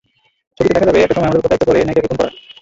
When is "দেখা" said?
0.73-0.87